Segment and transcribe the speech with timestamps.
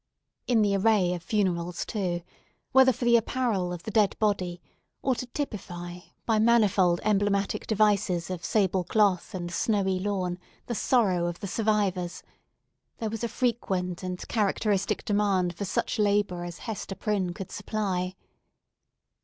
[0.47, 4.59] In the array of funerals, too—whether for the apparel of the dead body,
[5.03, 11.27] or to typify, by manifold emblematic devices of sable cloth and snowy lawn, the sorrow
[11.27, 17.31] of the survivors—there was a frequent and characteristic demand for such labour as Hester Prynne
[17.31, 18.15] could supply.